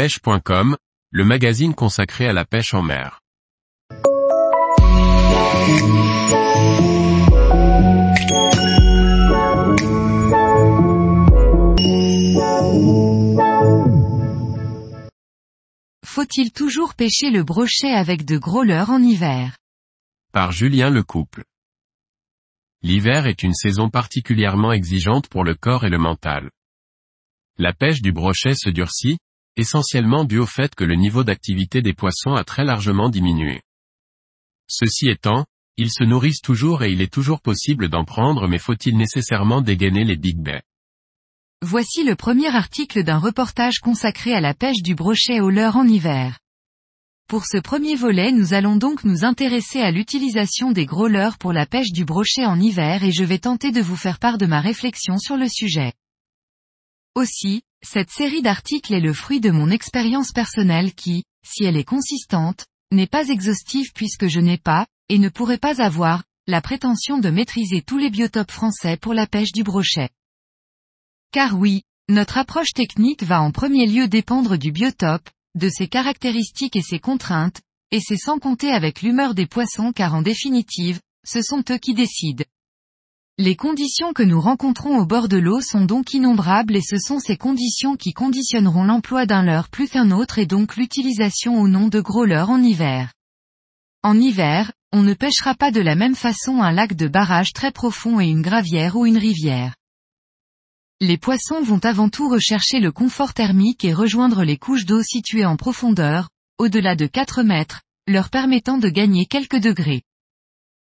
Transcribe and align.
pêche.com, 0.00 0.78
le 1.10 1.24
magazine 1.26 1.74
consacré 1.74 2.26
à 2.26 2.32
la 2.32 2.46
pêche 2.46 2.72
en 2.72 2.80
mer. 2.80 3.20
Faut-il 16.06 16.50
toujours 16.52 16.94
pêcher 16.94 17.30
le 17.30 17.42
brochet 17.42 17.92
avec 17.92 18.24
de 18.24 18.38
gros 18.38 18.62
leurres 18.62 18.88
en 18.88 19.02
hiver? 19.02 19.58
Par 20.32 20.50
Julien 20.50 20.88
Lecouple. 20.88 21.44
L'hiver 22.80 23.26
est 23.26 23.42
une 23.42 23.52
saison 23.52 23.90
particulièrement 23.90 24.72
exigeante 24.72 25.28
pour 25.28 25.44
le 25.44 25.54
corps 25.54 25.84
et 25.84 25.90
le 25.90 25.98
mental. 25.98 26.48
La 27.58 27.74
pêche 27.74 28.00
du 28.00 28.12
brochet 28.12 28.54
se 28.54 28.70
durcit, 28.70 29.18
essentiellement 29.60 30.24
dû 30.24 30.38
au 30.38 30.46
fait 30.46 30.74
que 30.74 30.84
le 30.84 30.96
niveau 30.96 31.22
d'activité 31.22 31.82
des 31.82 31.94
poissons 31.94 32.34
a 32.34 32.44
très 32.44 32.64
largement 32.64 33.08
diminué. 33.08 33.62
Ceci 34.66 35.08
étant, 35.08 35.46
ils 35.76 35.90
se 35.90 36.04
nourrissent 36.04 36.42
toujours 36.42 36.82
et 36.82 36.92
il 36.92 37.00
est 37.00 37.12
toujours 37.12 37.40
possible 37.40 37.88
d'en 37.88 38.04
prendre 38.04 38.48
mais 38.48 38.58
faut-il 38.58 38.96
nécessairement 38.96 39.62
dégainer 39.62 40.04
les 40.04 40.16
big 40.16 40.38
bays 40.38 40.62
Voici 41.62 42.04
le 42.04 42.16
premier 42.16 42.54
article 42.54 43.04
d'un 43.04 43.18
reportage 43.18 43.80
consacré 43.80 44.34
à 44.34 44.40
la 44.40 44.54
pêche 44.54 44.82
du 44.82 44.94
brochet 44.94 45.40
au 45.40 45.50
leurre 45.50 45.76
en 45.76 45.86
hiver. 45.86 46.38
Pour 47.28 47.46
ce 47.46 47.58
premier 47.58 47.94
volet 47.94 48.32
nous 48.32 48.54
allons 48.54 48.76
donc 48.76 49.04
nous 49.04 49.24
intéresser 49.24 49.80
à 49.80 49.90
l'utilisation 49.90 50.72
des 50.72 50.86
gros 50.86 51.06
leurres 51.06 51.38
pour 51.38 51.52
la 51.52 51.66
pêche 51.66 51.92
du 51.92 52.04
brochet 52.04 52.44
en 52.44 52.58
hiver 52.58 53.04
et 53.04 53.12
je 53.12 53.24
vais 53.24 53.38
tenter 53.38 53.72
de 53.72 53.80
vous 53.80 53.96
faire 53.96 54.18
part 54.18 54.36
de 54.36 54.46
ma 54.46 54.60
réflexion 54.60 55.16
sur 55.18 55.36
le 55.36 55.48
sujet. 55.48 55.92
Aussi, 57.14 57.62
cette 57.82 58.10
série 58.10 58.42
d'articles 58.42 58.92
est 58.92 59.00
le 59.00 59.12
fruit 59.12 59.40
de 59.40 59.50
mon 59.50 59.70
expérience 59.70 60.32
personnelle 60.32 60.94
qui, 60.94 61.24
si 61.46 61.64
elle 61.64 61.76
est 61.76 61.84
consistante, 61.84 62.66
n'est 62.92 63.06
pas 63.06 63.28
exhaustive 63.28 63.92
puisque 63.94 64.26
je 64.26 64.40
n'ai 64.40 64.58
pas, 64.58 64.86
et 65.08 65.18
ne 65.18 65.28
pourrai 65.28 65.58
pas 65.58 65.82
avoir, 65.82 66.24
la 66.46 66.60
prétention 66.60 67.18
de 67.18 67.30
maîtriser 67.30 67.82
tous 67.82 67.98
les 67.98 68.10
biotopes 68.10 68.50
français 68.50 68.96
pour 68.96 69.14
la 69.14 69.26
pêche 69.26 69.52
du 69.52 69.62
brochet. 69.62 70.10
Car 71.32 71.56
oui, 71.58 71.82
notre 72.08 72.38
approche 72.38 72.72
technique 72.74 73.22
va 73.22 73.40
en 73.40 73.52
premier 73.52 73.86
lieu 73.86 74.08
dépendre 74.08 74.56
du 74.56 74.72
biotope, 74.72 75.30
de 75.54 75.68
ses 75.68 75.88
caractéristiques 75.88 76.76
et 76.76 76.82
ses 76.82 76.98
contraintes, 76.98 77.60
et 77.92 78.00
c'est 78.00 78.16
sans 78.16 78.38
compter 78.38 78.70
avec 78.70 79.02
l'humeur 79.02 79.34
des 79.34 79.46
poissons 79.46 79.92
car 79.92 80.14
en 80.14 80.22
définitive, 80.22 81.00
ce 81.24 81.42
sont 81.42 81.62
eux 81.70 81.78
qui 81.78 81.94
décident. 81.94 82.44
Les 83.42 83.56
conditions 83.56 84.12
que 84.12 84.22
nous 84.22 84.38
rencontrons 84.38 84.98
au 84.98 85.06
bord 85.06 85.26
de 85.26 85.38
l'eau 85.38 85.62
sont 85.62 85.86
donc 85.86 86.12
innombrables 86.12 86.76
et 86.76 86.82
ce 86.82 86.98
sont 86.98 87.18
ces 87.18 87.38
conditions 87.38 87.96
qui 87.96 88.12
conditionneront 88.12 88.84
l'emploi 88.84 89.24
d'un 89.24 89.42
leurre 89.42 89.70
plus 89.70 89.88
qu'un 89.88 90.10
autre 90.10 90.38
et 90.38 90.44
donc 90.44 90.76
l'utilisation 90.76 91.58
ou 91.58 91.66
non 91.66 91.88
de 91.88 92.00
gros 92.00 92.26
leurres 92.26 92.50
en 92.50 92.62
hiver. 92.62 93.14
En 94.02 94.20
hiver, 94.20 94.72
on 94.92 95.00
ne 95.00 95.14
pêchera 95.14 95.54
pas 95.54 95.70
de 95.70 95.80
la 95.80 95.94
même 95.94 96.16
façon 96.16 96.60
un 96.60 96.70
lac 96.70 96.94
de 96.94 97.08
barrage 97.08 97.54
très 97.54 97.72
profond 97.72 98.20
et 98.20 98.26
une 98.26 98.42
gravière 98.42 98.96
ou 98.96 99.06
une 99.06 99.16
rivière. 99.16 99.74
Les 101.00 101.16
poissons 101.16 101.62
vont 101.62 101.80
avant 101.82 102.10
tout 102.10 102.28
rechercher 102.28 102.78
le 102.78 102.92
confort 102.92 103.32
thermique 103.32 103.86
et 103.86 103.94
rejoindre 103.94 104.44
les 104.44 104.58
couches 104.58 104.84
d'eau 104.84 105.02
situées 105.02 105.46
en 105.46 105.56
profondeur, 105.56 106.28
au-delà 106.58 106.94
de 106.94 107.06
4 107.06 107.42
mètres, 107.42 107.80
leur 108.06 108.28
permettant 108.28 108.76
de 108.76 108.90
gagner 108.90 109.24
quelques 109.24 109.60
degrés. 109.60 110.02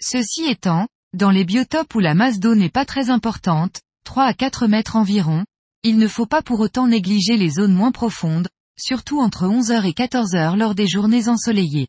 Ceci 0.00 0.44
étant, 0.46 0.88
dans 1.18 1.30
les 1.30 1.44
biotopes 1.44 1.96
où 1.96 1.98
la 1.98 2.14
masse 2.14 2.38
d'eau 2.38 2.54
n'est 2.54 2.70
pas 2.70 2.84
très 2.84 3.10
importante, 3.10 3.80
3 4.04 4.22
à 4.24 4.34
4 4.34 4.68
mètres 4.68 4.94
environ, 4.94 5.44
il 5.82 5.98
ne 5.98 6.06
faut 6.06 6.26
pas 6.26 6.42
pour 6.42 6.60
autant 6.60 6.86
négliger 6.86 7.36
les 7.36 7.50
zones 7.50 7.74
moins 7.74 7.90
profondes, 7.90 8.48
surtout 8.78 9.18
entre 9.18 9.46
11h 9.46 9.84
et 9.84 9.92
14h 9.92 10.56
lors 10.56 10.76
des 10.76 10.86
journées 10.86 11.28
ensoleillées. 11.28 11.88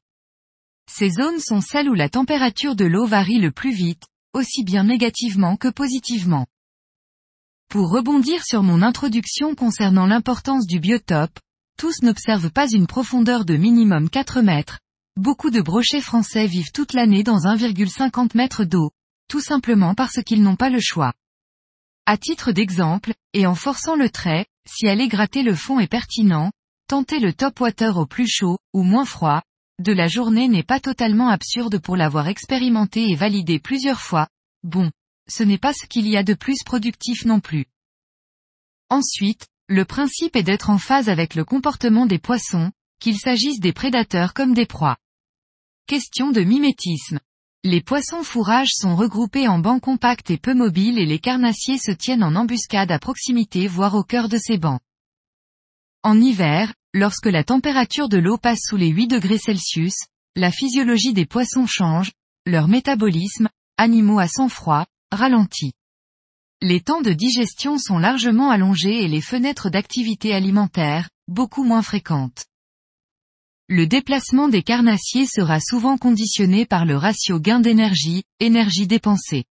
Ces 0.92 1.12
zones 1.12 1.40
sont 1.40 1.62
celles 1.62 1.90
où 1.90 1.94
la 1.94 2.10
température 2.10 2.76
de 2.76 2.86
l'eau 2.86 3.06
varie 3.06 3.38
le 3.38 3.52
plus 3.52 3.72
vite, 3.72 4.04
aussi 4.34 4.64
bien 4.64 4.84
négativement 4.84 5.58
que 5.58 5.68
positivement. 5.68 6.48
Pour 7.70 7.92
rebondir 7.92 8.44
sur 8.44 8.64
mon 8.64 8.82
introduction 8.82 9.54
concernant 9.54 10.08
l'importance 10.08 10.66
du 10.66 10.80
biotope, 10.80 11.40
tous 11.78 12.02
n'observent 12.02 12.52
pas 12.52 12.68
une 12.68 12.88
profondeur 12.88 13.46
de 13.46 13.58
minimum 13.58 14.10
4 14.10 14.42
mètres. 14.42 14.80
Beaucoup 15.18 15.52
de 15.52 15.62
brochets 15.62 16.02
français 16.02 16.48
vivent 16.48 16.72
toute 16.74 16.94
l'année 16.94 17.22
dans 17.22 17.42
1,50 17.42 18.36
mètres 18.36 18.64
d'eau, 18.64 18.92
tout 19.30 19.40
simplement 19.40 19.96
parce 19.96 20.22
qu'ils 20.24 20.44
n'ont 20.44 20.58
pas 20.58 20.70
le 20.70 20.82
choix. 20.82 21.14
À 22.06 22.18
titre 22.18 22.52
d'exemple, 22.52 23.14
et 23.34 23.46
en 23.46 23.56
forçant 23.56 23.96
le 23.96 24.10
trait, 24.10 24.48
si 24.68 24.88
aller 24.88 25.08
gratter 25.08 25.44
le 25.44 25.56
fond 25.56 25.80
est 25.80 25.88
pertinent, 25.88 26.52
tenter 26.88 27.20
le 27.20 27.34
top 27.34 27.62
water 27.62 27.96
au 27.98 28.06
plus 28.06 28.28
chaud, 28.28 28.58
ou 28.74 28.84
moins 28.84 29.06
froid, 29.06 29.44
de 29.80 29.94
la 29.94 30.08
journée 30.08 30.50
n'est 30.50 30.64
pas 30.64 30.82
totalement 30.82 31.30
absurde 31.30 31.80
pour 31.80 31.96
l'avoir 31.96 32.28
expérimenté 32.28 33.10
et 33.10 33.16
validé 33.16 33.60
plusieurs 33.60 34.02
fois. 34.02 34.28
Bon. 34.64 34.92
Ce 35.30 35.44
n'est 35.44 35.60
pas 35.60 35.74
ce 35.74 35.86
qu'il 35.86 36.08
y 36.08 36.18
a 36.18 36.24
de 36.24 36.34
plus 36.34 36.64
productif 36.66 37.24
non 37.24 37.40
plus. 37.40 37.68
Ensuite, 38.90 39.48
le 39.68 39.86
principe 39.86 40.36
est 40.36 40.44
d'être 40.44 40.72
en 40.72 40.80
phase 40.80 41.08
avec 41.08 41.36
le 41.36 41.46
comportement 41.46 42.08
des 42.08 42.18
poissons, 42.18 42.72
qu'il 43.00 43.20
s'agisse 43.20 43.60
des 43.60 43.72
prédateurs 43.72 44.34
comme 44.34 44.56
des 44.56 44.66
proies. 44.66 44.98
Question 45.86 46.32
de 46.32 46.42
mimétisme. 46.42 47.20
Les 47.66 47.82
poissons 47.82 48.24
fourrages 48.24 48.72
sont 48.74 48.96
regroupés 48.96 49.50
en 49.50 49.60
bancs 49.60 49.82
compacts 49.82 50.32
et 50.32 50.38
peu 50.38 50.54
mobiles 50.54 50.98
et 50.98 51.06
les 51.06 51.20
carnassiers 51.20 51.78
se 51.78 51.92
tiennent 51.92 52.24
en 52.24 52.36
embuscade 52.36 52.90
à 52.90 53.00
proximité 53.00 53.68
voire 53.68 53.96
au 53.96 54.04
cœur 54.04 54.30
de 54.30 54.38
ces 54.38 54.58
bancs. 54.58 54.80
En 56.02 56.22
hiver, 56.22 56.74
lorsque 56.94 57.26
la 57.26 57.44
température 57.44 58.08
de 58.08 58.18
l'eau 58.18 58.38
passe 58.38 58.62
sous 58.70 58.78
les 58.78 58.88
8 58.88 59.08
degrés 59.08 59.38
Celsius, 59.38 59.96
la 60.38 60.52
physiologie 60.52 61.12
des 61.12 61.26
poissons 61.26 61.66
change, 61.66 62.14
leur 62.46 62.70
métabolisme, 62.70 63.50
animaux 63.76 64.20
à 64.20 64.30
sang 64.30 64.48
froid, 64.48 64.86
ralentit. 65.12 65.74
Les 66.62 66.80
temps 66.80 67.02
de 67.02 67.12
digestion 67.12 67.78
sont 67.78 67.98
largement 67.98 68.52
allongés 68.52 69.04
et 69.04 69.10
les 69.10 69.22
fenêtres 69.22 69.70
d'activité 69.70 70.34
alimentaire, 70.34 71.10
beaucoup 71.28 71.66
moins 71.66 71.82
fréquentes 71.82 72.46
le 73.70 73.86
déplacement 73.86 74.50
des 74.50 74.64
carnassiers 74.64 75.28
sera 75.28 75.60
souvent 75.60 76.00
conditionné 76.00 76.66
par 76.66 76.86
le 76.86 76.98
ratio 76.98 77.40
gain 77.40 77.60
d'énergie, 77.60 78.24
énergie 78.40 78.88
dépensée. 78.88 79.46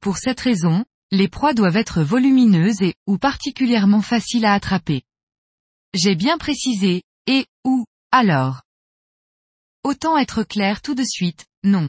Pour 0.00 0.18
cette 0.18 0.38
raison, 0.38 0.84
les 1.10 1.26
proies 1.26 1.52
doivent 1.52 1.76
être 1.76 2.02
volumineuses 2.02 2.80
et, 2.80 2.94
ou 3.08 3.18
particulièrement 3.18 4.02
faciles 4.02 4.44
à 4.44 4.52
attraper. 4.52 5.02
J'ai 5.94 6.14
bien 6.14 6.38
précisé, 6.38 7.02
et, 7.26 7.46
ou, 7.64 7.84
alors. 8.12 8.62
Autant 9.82 10.16
être 10.16 10.44
clair 10.44 10.80
tout 10.80 10.94
de 10.94 11.04
suite, 11.04 11.44
non. 11.64 11.88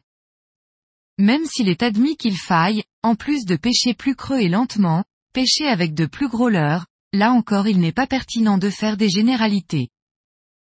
Même 1.20 1.46
s'il 1.46 1.70
est 1.70 1.84
admis 1.84 2.18
qu'il 2.18 2.38
faille, 2.38 2.84
en 3.04 3.14
plus 3.14 3.46
de 3.46 3.56
pêcher 3.56 3.94
plus 3.94 4.16
creux 4.16 4.40
et 4.40 4.50
lentement, 4.50 5.04
pêcher 5.32 5.68
avec 5.68 5.94
de 5.94 6.08
plus 6.08 6.28
gros 6.28 6.50
leurres, 6.50 6.88
là 7.14 7.32
encore 7.32 7.68
il 7.68 7.80
n'est 7.80 7.92
pas 7.92 8.08
pertinent 8.08 8.58
de 8.58 8.72
faire 8.72 8.98
des 8.98 9.10
généralités. 9.10 9.90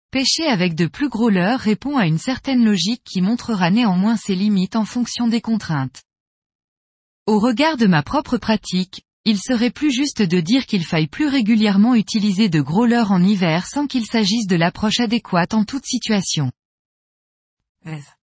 Pêcher 0.09 0.47
avec 0.47 0.73
de 0.73 0.87
plus 0.87 1.09
gros 1.09 1.29
leurres 1.29 1.59
répond 1.59 1.97
à 1.97 2.07
une 2.07 2.17
certaine 2.17 2.63
logique 2.63 3.03
qui 3.03 3.21
montrera 3.21 3.69
néanmoins 3.69 4.15
ses 4.15 4.35
limites 4.35 4.77
en 4.77 4.85
fonction 4.85 5.27
des 5.27 5.41
contraintes. 5.41 6.03
Au 7.25 7.39
regard 7.39 7.75
de 7.75 7.87
ma 7.87 8.03
propre 8.03 8.37
pratique, 8.37 9.01
il 9.25 9.37
serait 9.37 9.69
plus 9.69 9.91
juste 9.91 10.21
de 10.21 10.39
dire 10.39 10.65
qu'il 10.65 10.85
faille 10.85 11.07
plus 11.07 11.27
régulièrement 11.27 11.93
utiliser 11.93 12.47
de 12.47 12.61
gros 12.61 12.85
leurres 12.85 13.11
en 13.11 13.21
hiver 13.21 13.67
sans 13.67 13.85
qu'il 13.85 14.05
s'agisse 14.05 14.47
de 14.47 14.55
l'approche 14.55 15.01
adéquate 15.01 15.53
en 15.53 15.65
toute 15.65 15.85
situation. 15.85 16.53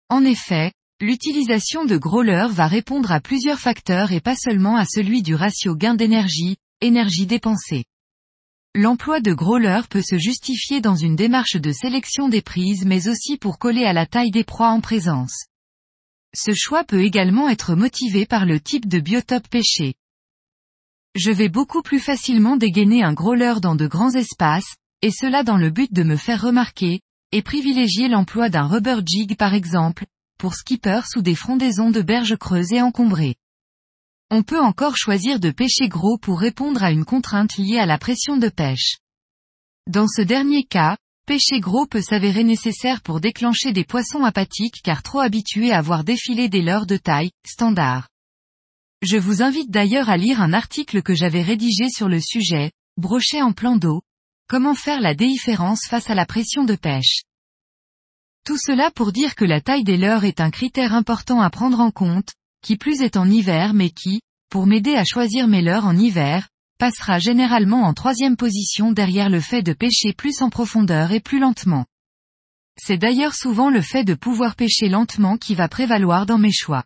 En 0.08 0.24
effet, 0.24 0.72
l'utilisation 1.00 1.84
de 1.84 1.96
gros 1.96 2.22
leurres 2.22 2.52
va 2.52 2.68
répondre 2.68 3.10
à 3.10 3.18
plusieurs 3.18 3.58
facteurs 3.58 4.12
et 4.12 4.20
pas 4.20 4.36
seulement 4.36 4.76
à 4.76 4.84
celui 4.84 5.22
du 5.22 5.34
ratio 5.34 5.74
gain 5.74 5.94
d'énergie, 5.94 6.56
énergie 6.80 7.26
dépensée. 7.26 7.84
L'emploi 8.76 9.20
de 9.20 9.32
gros 9.32 9.58
leurres 9.58 9.86
peut 9.86 10.02
se 10.02 10.18
justifier 10.18 10.80
dans 10.80 10.96
une 10.96 11.14
démarche 11.14 11.54
de 11.54 11.70
sélection 11.70 12.28
des 12.28 12.42
prises 12.42 12.84
mais 12.84 13.06
aussi 13.06 13.36
pour 13.36 13.60
coller 13.60 13.84
à 13.84 13.92
la 13.92 14.04
taille 14.04 14.32
des 14.32 14.42
proies 14.42 14.70
en 14.70 14.80
présence. 14.80 15.44
Ce 16.34 16.52
choix 16.52 16.82
peut 16.82 17.04
également 17.04 17.48
être 17.48 17.76
motivé 17.76 18.26
par 18.26 18.46
le 18.46 18.58
type 18.58 18.88
de 18.88 18.98
biotope 18.98 19.46
pêché. 19.46 19.94
Je 21.14 21.30
vais 21.30 21.48
beaucoup 21.48 21.82
plus 21.82 22.00
facilement 22.00 22.56
dégainer 22.56 23.04
un 23.04 23.12
gros 23.12 23.36
leurre 23.36 23.60
dans 23.60 23.76
de 23.76 23.86
grands 23.86 24.12
espaces, 24.12 24.74
et 25.02 25.12
cela 25.12 25.44
dans 25.44 25.56
le 25.56 25.70
but 25.70 25.92
de 25.92 26.02
me 26.02 26.16
faire 26.16 26.42
remarquer, 26.42 27.00
et 27.30 27.42
privilégier 27.42 28.08
l'emploi 28.08 28.48
d'un 28.48 28.66
rubber 28.66 28.96
jig 29.06 29.36
par 29.36 29.54
exemple, 29.54 30.06
pour 30.36 30.54
skipper 30.54 31.02
sous 31.08 31.22
des 31.22 31.36
frondaisons 31.36 31.92
de 31.92 32.02
berges 32.02 32.36
creuses 32.36 32.72
et 32.72 32.82
encombrées. 32.82 33.36
On 34.36 34.42
peut 34.42 34.60
encore 34.60 34.96
choisir 34.96 35.38
de 35.38 35.52
pêcher 35.52 35.86
gros 35.86 36.18
pour 36.18 36.40
répondre 36.40 36.82
à 36.82 36.90
une 36.90 37.04
contrainte 37.04 37.56
liée 37.56 37.78
à 37.78 37.86
la 37.86 37.98
pression 37.98 38.36
de 38.36 38.48
pêche. 38.48 38.96
Dans 39.88 40.08
ce 40.08 40.22
dernier 40.22 40.64
cas, 40.64 40.96
pêcher 41.24 41.60
gros 41.60 41.86
peut 41.86 42.02
s'avérer 42.02 42.42
nécessaire 42.42 43.00
pour 43.00 43.20
déclencher 43.20 43.70
des 43.70 43.84
poissons 43.84 44.24
apathiques 44.24 44.82
car 44.82 45.04
trop 45.04 45.20
habitués 45.20 45.70
à 45.70 45.80
voir 45.82 46.02
défiler 46.02 46.48
des 46.48 46.62
leurres 46.62 46.86
de 46.86 46.96
taille, 46.96 47.30
standard. 47.46 48.08
Je 49.02 49.18
vous 49.18 49.40
invite 49.40 49.70
d'ailleurs 49.70 50.10
à 50.10 50.16
lire 50.16 50.42
un 50.42 50.52
article 50.52 51.02
que 51.02 51.14
j'avais 51.14 51.42
rédigé 51.42 51.88
sur 51.88 52.08
le 52.08 52.18
sujet, 52.18 52.72
broché 52.96 53.40
en 53.40 53.52
plan 53.52 53.76
d'eau, 53.76 54.02
Comment 54.48 54.74
faire 54.74 55.00
la 55.00 55.14
différence 55.14 55.82
face 55.88 56.10
à 56.10 56.16
la 56.16 56.26
pression 56.26 56.64
de 56.64 56.74
pêche 56.74 57.22
Tout 58.44 58.58
cela 58.58 58.90
pour 58.90 59.12
dire 59.12 59.36
que 59.36 59.44
la 59.44 59.60
taille 59.60 59.84
des 59.84 59.96
leurres 59.96 60.24
est 60.24 60.40
un 60.40 60.50
critère 60.50 60.92
important 60.92 61.40
à 61.40 61.50
prendre 61.50 61.78
en 61.78 61.92
compte, 61.92 62.32
qui 62.64 62.76
plus 62.76 63.02
est 63.02 63.18
en 63.18 63.30
hiver 63.30 63.74
mais 63.74 63.90
qui, 63.90 64.22
pour 64.50 64.66
m'aider 64.66 64.94
à 64.96 65.04
choisir 65.04 65.46
mes 65.46 65.60
leurres 65.60 65.86
en 65.86 65.96
hiver, 65.96 66.48
passera 66.78 67.18
généralement 67.18 67.82
en 67.82 67.92
troisième 67.92 68.36
position 68.36 68.90
derrière 68.90 69.28
le 69.28 69.40
fait 69.40 69.62
de 69.62 69.74
pêcher 69.74 70.14
plus 70.14 70.40
en 70.42 70.48
profondeur 70.48 71.12
et 71.12 71.20
plus 71.20 71.38
lentement. 71.38 71.84
C'est 72.80 72.96
d'ailleurs 72.96 73.34
souvent 73.34 73.70
le 73.70 73.82
fait 73.82 74.02
de 74.02 74.14
pouvoir 74.14 74.56
pêcher 74.56 74.88
lentement 74.88 75.36
qui 75.36 75.54
va 75.54 75.68
prévaloir 75.68 76.26
dans 76.26 76.38
mes 76.38 76.52
choix. 76.52 76.84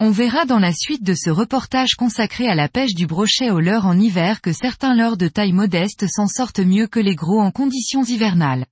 On 0.00 0.10
verra 0.10 0.44
dans 0.44 0.58
la 0.58 0.72
suite 0.72 1.02
de 1.02 1.14
ce 1.14 1.30
reportage 1.30 1.94
consacré 1.94 2.48
à 2.48 2.54
la 2.54 2.68
pêche 2.68 2.94
du 2.94 3.06
brochet 3.06 3.50
au 3.50 3.60
leurre 3.60 3.86
en 3.86 3.98
hiver 3.98 4.40
que 4.40 4.52
certains 4.52 4.94
leurres 4.94 5.16
de 5.16 5.28
taille 5.28 5.52
modeste 5.52 6.06
s'en 6.08 6.26
sortent 6.26 6.60
mieux 6.60 6.86
que 6.88 7.00
les 7.00 7.14
gros 7.14 7.40
en 7.40 7.50
conditions 7.50 8.04
hivernales. 8.04 8.66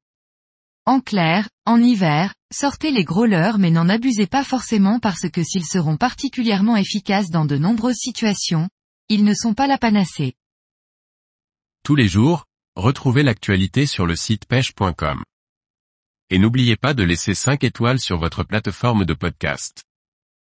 En 0.85 1.00
clair, 1.00 1.49
en 1.66 1.82
hiver, 1.82 2.32
sortez 2.52 2.90
les 2.90 3.04
gros 3.04 3.26
leurres 3.26 3.58
mais 3.58 3.70
n'en 3.70 3.88
abusez 3.88 4.26
pas 4.26 4.44
forcément 4.44 5.00
parce 5.00 5.28
que 5.28 5.42
s'ils 5.42 5.66
seront 5.66 5.96
particulièrement 5.96 6.76
efficaces 6.76 7.30
dans 7.30 7.44
de 7.44 7.56
nombreuses 7.56 7.98
situations, 7.98 8.68
ils 9.08 9.24
ne 9.24 9.34
sont 9.34 9.54
pas 9.54 9.66
la 9.66 9.78
panacée. 9.78 10.34
Tous 11.82 11.94
les 11.94 12.08
jours, 12.08 12.44
retrouvez 12.74 13.22
l'actualité 13.22 13.86
sur 13.86 14.06
le 14.06 14.16
site 14.16 14.46
pêche.com. 14.46 15.22
Et 16.30 16.38
n'oubliez 16.38 16.76
pas 16.76 16.94
de 16.94 17.04
laisser 17.04 17.34
5 17.34 17.62
étoiles 17.62 18.00
sur 18.00 18.18
votre 18.18 18.42
plateforme 18.42 19.04
de 19.04 19.14
podcast. 19.14 19.86